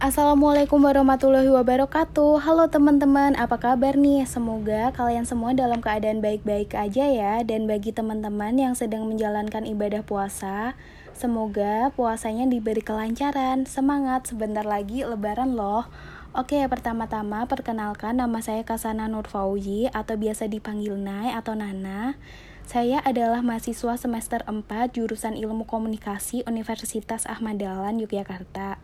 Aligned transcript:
Assalamualaikum 0.00 0.80
warahmatullahi 0.80 1.52
wabarakatuh 1.52 2.40
Halo 2.40 2.72
teman-teman, 2.72 3.36
apa 3.36 3.60
kabar 3.60 4.00
nih? 4.00 4.24
Semoga 4.24 4.96
kalian 4.96 5.28
semua 5.28 5.52
dalam 5.52 5.84
keadaan 5.84 6.24
baik-baik 6.24 6.72
aja 6.72 7.04
ya 7.04 7.44
Dan 7.44 7.68
bagi 7.68 7.92
teman-teman 7.92 8.56
yang 8.56 8.72
sedang 8.72 9.04
menjalankan 9.04 9.68
ibadah 9.68 10.00
puasa 10.00 10.72
Semoga 11.12 11.92
puasanya 11.92 12.48
diberi 12.48 12.80
kelancaran 12.80 13.68
Semangat, 13.68 14.24
sebentar 14.24 14.64
lagi 14.64 15.04
lebaran 15.04 15.52
loh 15.52 15.84
Oke, 16.32 16.64
pertama-tama 16.64 17.44
perkenalkan 17.44 18.16
nama 18.24 18.40
saya 18.40 18.64
Kasana 18.64 19.04
Nur 19.04 19.28
Fauji 19.28 19.92
Atau 19.92 20.16
biasa 20.16 20.48
dipanggil 20.48 20.96
Nai 20.96 21.36
atau 21.36 21.52
Nana 21.52 22.16
saya 22.64 23.02
adalah 23.02 23.42
mahasiswa 23.42 23.98
semester 23.98 24.46
4 24.46 24.64
jurusan 24.94 25.34
Ilmu 25.34 25.66
Komunikasi 25.66 26.46
Universitas 26.46 27.26
Ahmad 27.26 27.58
Dahlan 27.58 27.98
Yogyakarta. 27.98 28.78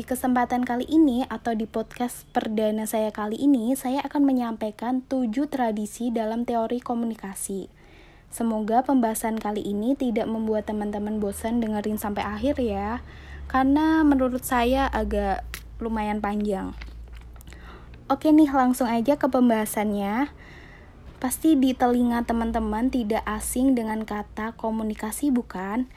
Di 0.00 0.08
kesempatan 0.08 0.64
kali 0.64 0.88
ini 0.88 1.28
atau 1.28 1.52
di 1.52 1.68
podcast 1.68 2.24
perdana 2.32 2.88
saya 2.88 3.12
kali 3.12 3.36
ini, 3.36 3.76
saya 3.76 4.00
akan 4.00 4.32
menyampaikan 4.32 5.04
tujuh 5.04 5.52
tradisi 5.52 6.08
dalam 6.08 6.48
teori 6.48 6.80
komunikasi. 6.80 7.68
Semoga 8.32 8.80
pembahasan 8.80 9.36
kali 9.36 9.60
ini 9.60 9.92
tidak 9.92 10.24
membuat 10.24 10.64
teman-teman 10.72 11.20
bosan 11.20 11.60
dengerin 11.60 12.00
sampai 12.00 12.24
akhir 12.24 12.56
ya, 12.64 13.04
karena 13.52 14.00
menurut 14.00 14.40
saya 14.40 14.88
agak 14.88 15.44
lumayan 15.84 16.24
panjang. 16.24 16.72
Oke 18.08 18.32
nih, 18.32 18.48
langsung 18.48 18.88
aja 18.88 19.20
ke 19.20 19.28
pembahasannya. 19.28 20.32
Pasti 21.20 21.60
di 21.60 21.76
telinga 21.76 22.24
teman-teman 22.24 22.88
tidak 22.88 23.20
asing 23.28 23.76
dengan 23.76 24.08
kata 24.08 24.56
komunikasi, 24.56 25.28
bukan? 25.28 25.92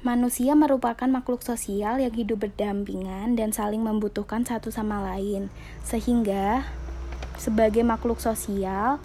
Manusia 0.00 0.56
merupakan 0.56 1.04
makhluk 1.04 1.44
sosial 1.44 2.00
yang 2.00 2.16
hidup 2.16 2.48
berdampingan 2.48 3.36
dan 3.36 3.52
saling 3.52 3.84
membutuhkan 3.84 4.48
satu 4.48 4.72
sama 4.72 4.96
lain, 5.04 5.52
sehingga 5.84 6.64
sebagai 7.36 7.84
makhluk 7.84 8.16
sosial 8.16 8.96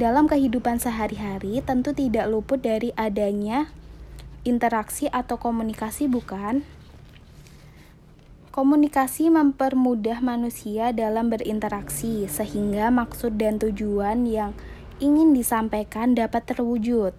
dalam 0.00 0.24
kehidupan 0.24 0.80
sehari-hari 0.80 1.60
tentu 1.60 1.92
tidak 1.92 2.32
luput 2.32 2.64
dari 2.64 2.96
adanya 2.96 3.68
interaksi 4.48 5.04
atau 5.12 5.36
komunikasi, 5.36 6.08
bukan? 6.08 6.64
Komunikasi 8.56 9.28
mempermudah 9.28 10.24
manusia 10.24 10.96
dalam 10.96 11.28
berinteraksi, 11.28 12.24
sehingga 12.24 12.88
maksud 12.88 13.36
dan 13.36 13.60
tujuan 13.60 14.24
yang 14.24 14.56
ingin 14.96 15.36
disampaikan 15.36 16.16
dapat 16.16 16.48
terwujud. 16.48 17.12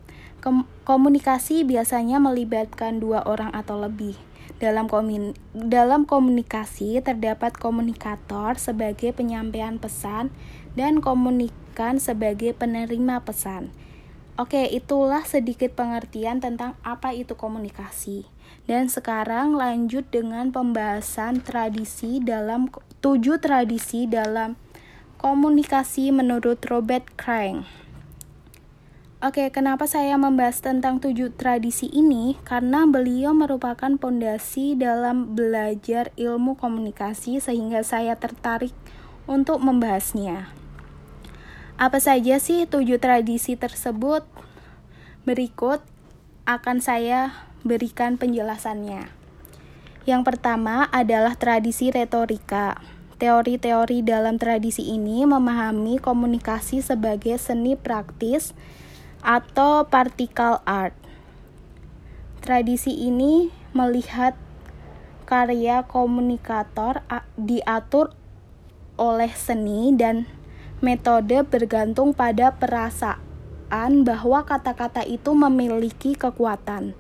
Komunikasi 0.83 1.63
biasanya 1.63 2.19
melibatkan 2.19 2.99
dua 2.99 3.23
orang 3.23 3.55
atau 3.55 3.79
lebih. 3.79 4.19
Dalam, 4.59 4.91
komun 4.91 5.31
dalam 5.55 6.03
komunikasi 6.03 6.99
terdapat 6.99 7.55
komunikator 7.55 8.59
sebagai 8.59 9.15
penyampaian 9.15 9.79
pesan 9.79 10.35
dan 10.75 10.99
komunikan 10.99 11.95
sebagai 11.95 12.51
penerima 12.51 13.23
pesan. 13.23 13.71
Oke, 14.35 14.67
itulah 14.67 15.23
sedikit 15.23 15.77
pengertian 15.77 16.41
tentang 16.41 16.73
apa 16.83 17.15
itu 17.15 17.39
komunikasi. 17.39 18.25
Dan 18.67 18.89
sekarang 18.89 19.53
lanjut 19.53 20.09
dengan 20.09 20.51
pembahasan 20.51 21.39
tradisi 21.45 22.17
dalam 22.17 22.67
tujuh 22.99 23.39
tradisi 23.39 24.09
dalam 24.09 24.59
komunikasi 25.21 26.11
menurut 26.11 26.59
Robert 26.67 27.07
Crank. 27.13 27.82
Oke, 29.23 29.55
kenapa 29.55 29.87
saya 29.87 30.19
membahas 30.19 30.59
tentang 30.59 30.99
tujuh 30.99 31.31
tradisi 31.31 31.87
ini? 31.87 32.35
Karena 32.43 32.83
beliau 32.83 33.31
merupakan 33.31 33.95
pondasi 33.95 34.75
dalam 34.75 35.31
belajar 35.31 36.11
ilmu 36.19 36.59
komunikasi 36.59 37.39
sehingga 37.39 37.87
saya 37.87 38.19
tertarik 38.19 38.75
untuk 39.23 39.63
membahasnya. 39.63 40.51
Apa 41.79 42.03
saja 42.03 42.35
sih 42.43 42.67
tujuh 42.67 42.99
tradisi 42.99 43.55
tersebut? 43.55 44.27
Berikut 45.23 45.79
akan 46.43 46.83
saya 46.83 47.47
berikan 47.63 48.19
penjelasannya. 48.19 49.07
Yang 50.03 50.21
pertama 50.27 50.91
adalah 50.91 51.39
tradisi 51.39 51.95
retorika. 51.95 52.75
Teori-teori 53.23 54.03
dalam 54.03 54.35
tradisi 54.35 54.91
ini 54.91 55.23
memahami 55.23 55.95
komunikasi 56.03 56.83
sebagai 56.83 57.39
seni 57.39 57.79
praktis 57.79 58.51
atau 59.23 59.87
particle 59.87 60.59
art. 60.67 60.93
Tradisi 62.43 62.91
ini 62.91 63.47
melihat 63.71 64.35
karya 65.23 65.87
komunikator 65.87 67.01
diatur 67.39 68.11
oleh 68.99 69.31
seni 69.31 69.95
dan 69.95 70.27
metode 70.83 71.47
bergantung 71.47 72.11
pada 72.11 72.51
perasaan 72.53 74.03
bahwa 74.03 74.43
kata-kata 74.43 75.07
itu 75.07 75.31
memiliki 75.31 76.19
kekuatan. 76.19 76.93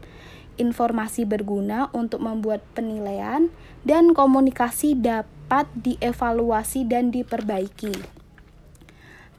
Informasi 0.55 1.27
berguna 1.27 1.91
untuk 1.91 2.23
membuat 2.23 2.63
penilaian 2.71 3.51
dan 3.83 4.15
komunikasi 4.15 4.95
dapat 4.95 5.67
dievaluasi 5.75 6.87
dan 6.87 7.11
diperbaiki. 7.11 8.22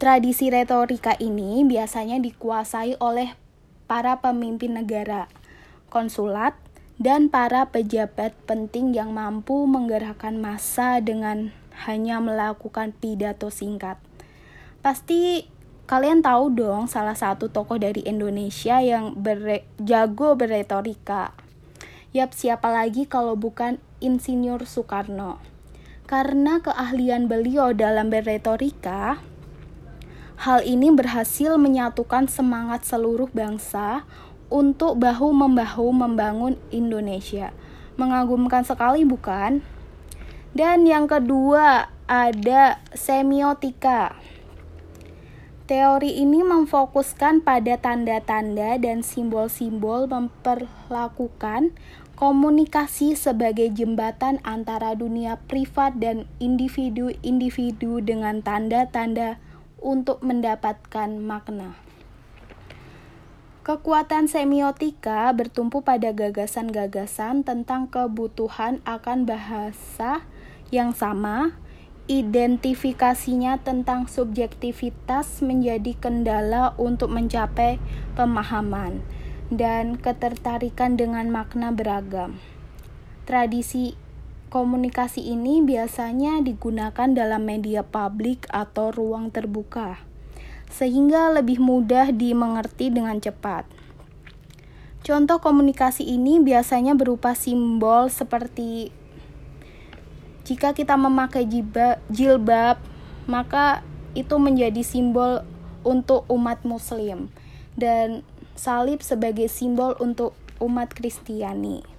Tradisi 0.04 0.52
retorika 0.52 1.16
ini 1.16 1.64
biasanya 1.64 2.20
dikuasai 2.20 3.00
oleh 3.00 3.32
para 3.88 4.20
pemimpin 4.20 4.76
negara, 4.76 5.32
konsulat, 5.88 6.52
dan 7.00 7.32
para 7.32 7.72
pejabat 7.72 8.36
penting 8.44 8.92
yang 8.92 9.16
mampu 9.16 9.64
menggerakkan 9.64 10.36
massa 10.36 11.00
dengan 11.00 11.56
hanya 11.88 12.20
melakukan 12.20 12.92
pidato 12.92 13.48
singkat. 13.48 13.96
Pasti 14.84 15.48
kalian 15.88 16.20
tahu 16.20 16.52
dong 16.52 16.84
salah 16.84 17.16
satu 17.16 17.48
tokoh 17.48 17.80
dari 17.80 18.04
Indonesia 18.04 18.84
yang 18.84 19.16
bere 19.16 19.64
jago 19.80 20.36
berretorika. 20.36 21.32
Yap, 22.12 22.36
siapa 22.36 22.68
lagi 22.68 23.08
kalau 23.08 23.40
bukan 23.40 23.80
Insinyur 24.04 24.68
Soekarno. 24.68 25.40
Karena 26.04 26.60
keahlian 26.60 27.24
beliau 27.24 27.72
dalam 27.72 28.12
berretorika, 28.12 29.32
Hal 30.34 30.66
ini 30.66 30.90
berhasil 30.90 31.54
menyatukan 31.54 32.26
semangat 32.26 32.82
seluruh 32.82 33.30
bangsa 33.30 34.02
untuk 34.50 34.98
bahu-membahu 34.98 35.94
membangun 35.94 36.58
Indonesia. 36.74 37.54
Mengagumkan 37.94 38.66
sekali, 38.66 39.06
bukan? 39.06 39.62
Dan 40.54 40.86
yang 40.86 41.06
kedua, 41.06 41.90
ada 42.10 42.82
semiotika. 42.92 44.18
Teori 45.64 46.20
ini 46.20 46.44
memfokuskan 46.44 47.40
pada 47.40 47.80
tanda-tanda 47.80 48.76
dan 48.76 49.00
simbol-simbol 49.00 50.04
memperlakukan 50.04 51.72
komunikasi 52.20 53.16
sebagai 53.16 53.72
jembatan 53.72 54.44
antara 54.44 54.92
dunia 54.92 55.40
privat 55.48 55.96
dan 55.96 56.28
individu-individu 56.36 58.04
dengan 58.04 58.44
tanda-tanda 58.44 59.40
untuk 59.84 60.24
mendapatkan 60.24 61.20
makna. 61.20 61.76
Kekuatan 63.64 64.28
semiotika 64.28 65.28
bertumpu 65.32 65.80
pada 65.80 66.12
gagasan-gagasan 66.12 67.48
tentang 67.48 67.88
kebutuhan 67.88 68.84
akan 68.84 69.24
bahasa 69.24 70.24
yang 70.68 70.92
sama, 70.92 71.56
identifikasinya 72.04 73.56
tentang 73.64 74.04
subjektivitas 74.04 75.40
menjadi 75.40 75.96
kendala 75.96 76.76
untuk 76.76 77.08
mencapai 77.08 77.80
pemahaman, 78.12 79.00
dan 79.48 79.96
ketertarikan 79.96 81.00
dengan 81.00 81.32
makna 81.32 81.72
beragam. 81.72 82.36
Tradisi 83.24 83.96
Komunikasi 84.54 85.34
ini 85.34 85.66
biasanya 85.66 86.38
digunakan 86.38 87.10
dalam 87.10 87.42
media 87.42 87.82
publik 87.82 88.46
atau 88.54 88.94
ruang 88.94 89.34
terbuka, 89.34 89.98
sehingga 90.70 91.34
lebih 91.34 91.58
mudah 91.58 92.14
dimengerti 92.14 92.94
dengan 92.94 93.18
cepat. 93.18 93.66
Contoh 95.02 95.42
komunikasi 95.42 96.06
ini 96.06 96.38
biasanya 96.38 96.94
berupa 96.94 97.34
simbol 97.34 98.06
seperti 98.14 98.94
jika 100.46 100.70
kita 100.70 100.94
memakai 100.94 101.50
jilbab, 102.06 102.78
maka 103.26 103.82
itu 104.14 104.38
menjadi 104.38 104.86
simbol 104.86 105.42
untuk 105.82 106.30
umat 106.30 106.62
Muslim, 106.62 107.26
dan 107.74 108.22
salib 108.54 109.02
sebagai 109.02 109.50
simbol 109.50 109.98
untuk 109.98 110.30
umat 110.62 110.94
Kristiani. 110.94 111.93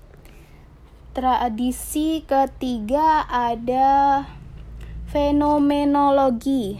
Tradisi 1.15 2.27
ketiga 2.27 3.23
ada 3.31 4.27
fenomenologi. 5.07 6.75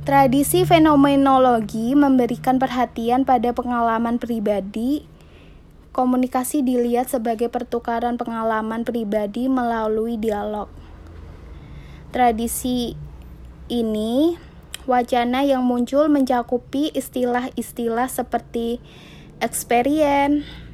Tradisi 0.00 0.64
fenomenologi 0.64 1.92
memberikan 1.92 2.56
perhatian 2.56 3.28
pada 3.28 3.52
pengalaman 3.52 4.16
pribadi, 4.16 5.04
Komunikasi 5.92 6.64
dilihat 6.64 7.12
sebagai 7.12 7.52
pertukaran 7.52 8.16
pengalaman 8.16 8.80
pribadi 8.80 9.44
melalui 9.44 10.16
dialog. 10.16 10.72
Tradisi 12.16 12.96
ini 13.68 14.40
wacana 14.88 15.44
yang 15.44 15.68
muncul 15.68 16.08
mencakupi 16.08 16.88
istilah-istilah 16.96 18.08
seperti 18.08 18.80
experience, 19.44 20.71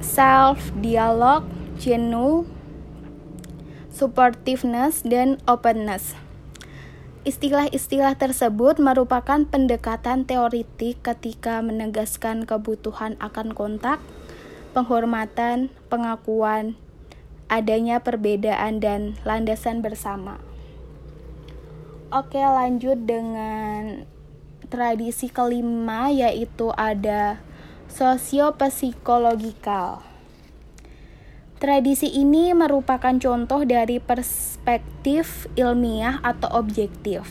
self, 0.00 0.72
dialog, 0.78 1.46
jenuh, 1.78 2.46
supportiveness, 3.88 5.02
dan 5.02 5.42
openness. 5.46 6.14
Istilah-istilah 7.26 8.16
tersebut 8.16 8.80
merupakan 8.80 9.44
pendekatan 9.44 10.24
teoritik 10.24 11.02
ketika 11.04 11.60
menegaskan 11.60 12.48
kebutuhan 12.48 13.20
akan 13.20 13.52
kontak, 13.52 14.00
penghormatan, 14.72 15.68
pengakuan, 15.92 16.78
adanya 17.50 18.00
perbedaan, 18.00 18.80
dan 18.80 19.18
landasan 19.26 19.84
bersama. 19.84 20.40
Oke, 22.08 22.40
lanjut 22.40 23.04
dengan 23.04 24.08
tradisi 24.72 25.28
kelima, 25.28 26.08
yaitu 26.08 26.72
ada 26.72 27.44
sosiopsikologikal. 27.88 30.04
Tradisi 31.58 32.06
ini 32.06 32.54
merupakan 32.54 33.18
contoh 33.18 33.66
dari 33.66 33.98
perspektif 33.98 35.50
ilmiah 35.58 36.22
atau 36.22 36.46
objektif. 36.54 37.26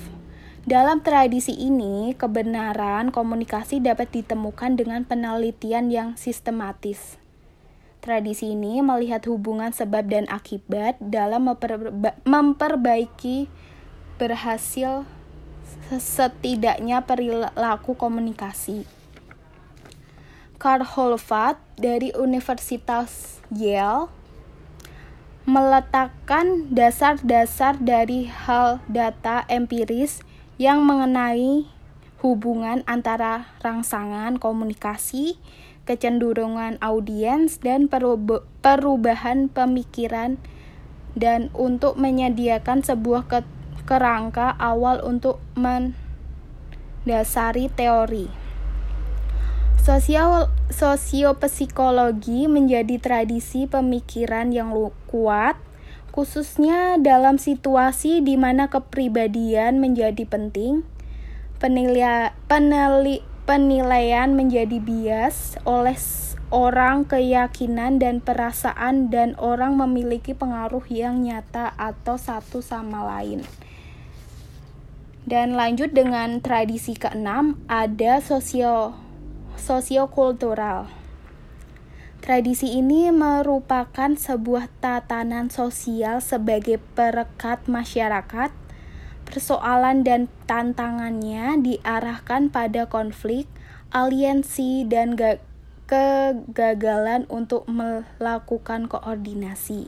Dalam 0.68 1.00
tradisi 1.00 1.56
ini, 1.56 2.12
kebenaran 2.12 3.15
komunikasi 3.15 3.80
dapat 3.80 4.12
ditemukan 4.12 4.75
dengan 4.75 5.07
penelitian 5.07 5.88
yang 5.88 6.19
sistematis. 6.19 7.15
Tradisi 8.04 8.51
ini 8.51 8.83
melihat 8.83 9.24
hubungan 9.31 9.71
sebab 9.71 10.12
dan 10.12 10.27
akibat 10.27 11.00
dalam 11.00 11.48
memperba 11.48 12.19
memperbaiki 12.27 13.48
berhasil 14.19 15.07
setidaknya 15.95 17.07
perilaku 17.07 17.95
komunikasi. 17.95 18.96
Karl 20.67 20.83
Holfat 20.83 21.55
dari 21.79 22.11
Universitas 22.11 23.39
Yale 23.55 24.11
meletakkan 25.47 26.67
dasar-dasar 26.75 27.79
dari 27.79 28.27
hal 28.27 28.83
data 28.91 29.47
empiris 29.47 30.19
yang 30.59 30.83
mengenai 30.83 31.71
hubungan 32.19 32.83
antara 32.83 33.47
rangsangan 33.63 34.43
komunikasi, 34.43 35.39
kecenderungan 35.87 36.75
audiens, 36.83 37.63
dan 37.63 37.87
perubahan 38.59 39.47
pemikiran 39.47 40.35
dan 41.15 41.47
untuk 41.55 41.95
menyediakan 41.95 42.83
sebuah 42.83 43.23
kerangka 43.87 44.51
awal 44.59 44.99
untuk 44.99 45.39
mendasari 47.07 47.71
teori. 47.71 48.46
Sosial 49.87 50.51
sosiopsikologi 50.67 52.51
menjadi 52.51 52.99
tradisi 52.99 53.71
pemikiran 53.71 54.51
yang 54.51 54.75
kuat, 55.07 55.55
khususnya 56.11 56.99
dalam 56.99 57.39
situasi 57.39 58.19
di 58.19 58.35
mana 58.35 58.67
kepribadian 58.67 59.79
menjadi 59.79 60.27
penting, 60.27 60.83
penilai, 61.63 62.35
peneli, 62.51 63.23
penilaian 63.47 64.35
menjadi 64.35 64.75
bias 64.83 65.55
oleh 65.63 65.95
orang 66.51 67.07
keyakinan 67.07 67.95
dan 67.95 68.19
perasaan 68.19 69.07
dan 69.07 69.39
orang 69.39 69.79
memiliki 69.79 70.35
pengaruh 70.35 70.83
yang 70.91 71.23
nyata 71.23 71.71
atau 71.79 72.19
satu 72.19 72.59
sama 72.59 73.07
lain. 73.07 73.39
Dan 75.23 75.55
lanjut 75.55 75.95
dengan 75.95 76.43
tradisi 76.43 76.91
keenam, 76.99 77.55
ada 77.71 78.19
sosio 78.19 79.06
sosiokultural. 79.57 80.88
Tradisi 82.24 82.77
ini 82.77 83.13
merupakan 83.13 84.13
sebuah 84.15 84.68
tatanan 84.81 85.54
sosial 85.54 86.19
sebagai 86.19 86.81
perekat 86.98 87.65
masyarakat. 87.69 88.51
Persoalan 89.27 90.07
dan 90.07 90.31
tantangannya 90.48 91.59
diarahkan 91.59 92.48
pada 92.48 92.88
konflik, 92.88 93.45
aliansi, 93.92 94.88
dan 94.88 95.19
kegagalan 95.88 97.24
untuk 97.31 97.68
melakukan 97.68 98.88
koordinasi. 98.88 99.88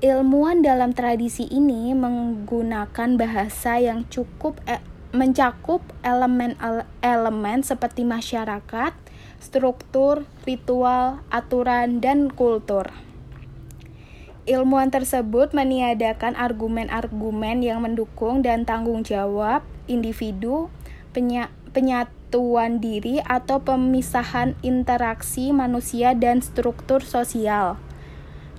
Ilmuwan 0.00 0.64
dalam 0.64 0.96
tradisi 0.96 1.44
ini 1.46 1.92
menggunakan 1.92 3.20
bahasa 3.20 3.76
yang 3.76 4.08
cukup 4.08 4.56
e 4.64 4.80
mencakup 5.10 5.82
elemen-elemen 6.06 7.66
seperti 7.66 8.06
masyarakat, 8.06 8.94
struktur, 9.42 10.22
ritual, 10.46 11.18
aturan, 11.34 11.98
dan 11.98 12.30
kultur. 12.30 12.94
Ilmuwan 14.46 14.94
tersebut 14.94 15.50
meniadakan 15.50 16.38
argumen-argumen 16.38 17.62
yang 17.62 17.82
mendukung 17.82 18.40
dan 18.40 18.62
tanggung 18.62 19.02
jawab 19.02 19.66
individu, 19.90 20.70
penya 21.10 21.50
penyatuan 21.70 22.78
diri, 22.78 23.22
atau 23.22 23.62
pemisahan 23.62 24.58
interaksi 24.62 25.50
manusia 25.50 26.14
dan 26.14 26.42
struktur 26.42 27.02
sosial. 27.02 27.78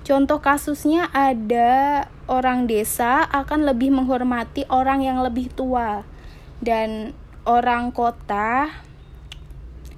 Contoh 0.02 0.42
kasusnya 0.44 1.08
ada 1.14 2.08
orang 2.28 2.66
desa 2.68 3.24
akan 3.32 3.70
lebih 3.70 3.94
menghormati 3.94 4.66
orang 4.72 5.06
yang 5.06 5.22
lebih 5.22 5.52
tua 5.54 6.08
dan 6.62 7.18
orang 7.44 7.90
kota 7.90 8.70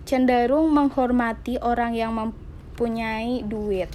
cenderung 0.08 0.72
menghormati 0.72 1.60
orang 1.60 1.96
yang 1.96 2.16
mempunyai 2.16 3.44
duit. 3.44 3.92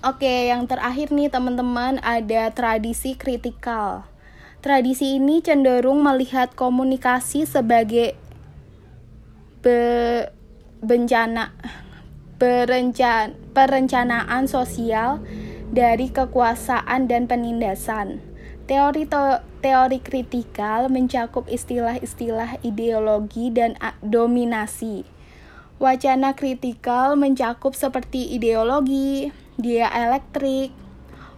Oke, 0.00 0.48
yang 0.48 0.64
terakhir 0.64 1.12
nih 1.12 1.28
teman-teman 1.28 2.00
ada 2.00 2.48
tradisi 2.56 3.20
kritikal. 3.20 4.08
Tradisi 4.64 5.20
ini 5.20 5.44
cenderung 5.44 6.00
melihat 6.00 6.56
komunikasi 6.56 7.44
sebagai 7.44 8.16
be 9.60 10.24
bencana 10.80 11.52
perencanaan 13.52 14.48
sosial 14.48 15.20
dari 15.68 16.08
kekuasaan 16.08 17.04
dan 17.04 17.28
penindasan. 17.28 18.24
Teori 18.64 19.04
teori 19.60 20.00
kritikal 20.00 20.88
mencakup 20.88 21.46
istilah-istilah 21.46 22.64
ideologi 22.64 23.52
dan 23.52 23.76
dominasi. 24.00 25.04
Wacana 25.80 26.36
kritikal 26.36 27.16
mencakup 27.16 27.72
seperti 27.72 28.36
ideologi, 28.36 29.32
diaelektrik, 29.56 30.72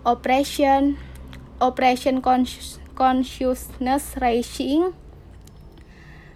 operation, 0.03 0.99
operation 1.63 2.19
consciousness 2.95 4.19
raising, 4.19 4.95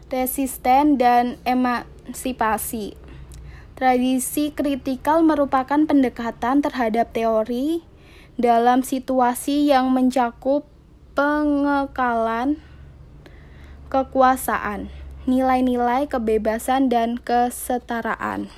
resisten, 0.07 0.99
dan 0.99 1.38
emansipasi. 1.43 2.95
Tradisi 3.75 4.55
kritikal 4.55 5.21
merupakan 5.21 5.83
pendekatan 5.85 6.62
terhadap 6.62 7.11
teori 7.11 7.83
dalam 8.38 8.81
situasi 8.87 9.69
yang 9.69 9.93
mencakup 9.93 10.75
pengekalan 11.16 12.61
kekuasaan, 13.88 14.92
nilai-nilai 15.25 16.04
kebebasan 16.12 16.92
dan 16.92 17.16
kesetaraan. 17.16 18.52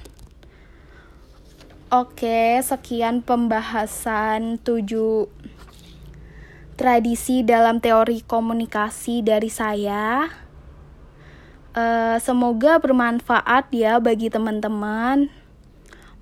Oke, 1.95 2.59
sekian 2.59 3.23
pembahasan 3.23 4.59
tujuh 4.59 5.31
tradisi 6.75 7.47
dalam 7.47 7.79
teori 7.79 8.27
komunikasi 8.27 9.23
dari 9.23 9.55
saya. 9.55 10.27
Uh, 11.79 12.19
semoga 12.19 12.83
bermanfaat 12.83 13.71
ya 13.71 14.03
bagi 14.03 14.35
teman-teman. 14.35 15.31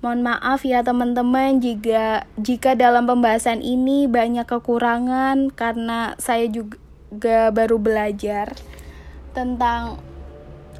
Mohon 0.07 0.23
maaf 0.23 0.63
ya 0.63 0.87
teman-teman 0.87 1.59
jika 1.59 2.23
jika 2.39 2.79
dalam 2.79 3.11
pembahasan 3.11 3.59
ini 3.59 4.07
banyak 4.07 4.47
kekurangan 4.47 5.51
karena 5.51 6.15
saya 6.15 6.47
juga 6.47 7.51
baru 7.51 7.75
belajar 7.75 8.55
tentang 9.35 9.99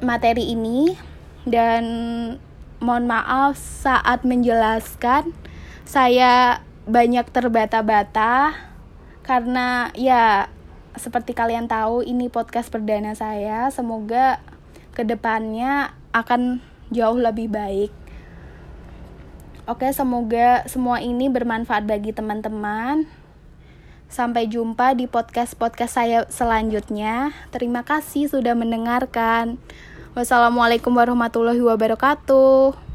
materi 0.00 0.56
ini 0.56 0.96
dan 1.44 1.84
mohon 2.80 3.04
maaf 3.04 3.60
saat 3.60 4.24
menjelaskan 4.24 5.36
saya 5.84 6.64
banyak 6.88 7.28
terbata-bata 7.28 8.56
karena 9.28 9.92
ya 9.92 10.48
seperti 10.96 11.36
kalian 11.36 11.68
tahu 11.68 12.00
ini 12.00 12.32
podcast 12.32 12.72
perdana 12.72 13.12
saya 13.12 13.68
semoga 13.68 14.40
ke 14.96 15.04
depannya 15.04 15.92
akan 16.16 16.64
jauh 16.88 17.20
lebih 17.20 17.52
baik. 17.52 18.07
Oke, 19.68 19.84
semoga 19.92 20.64
semua 20.64 21.04
ini 21.04 21.28
bermanfaat 21.28 21.84
bagi 21.84 22.16
teman-teman. 22.16 23.04
Sampai 24.08 24.48
jumpa 24.48 24.96
di 24.96 25.04
podcast-podcast 25.04 25.92
saya 25.92 26.24
selanjutnya. 26.32 27.36
Terima 27.52 27.84
kasih 27.84 28.32
sudah 28.32 28.56
mendengarkan. 28.56 29.60
Wassalamualaikum 30.16 30.96
warahmatullahi 30.96 31.60
wabarakatuh. 31.60 32.87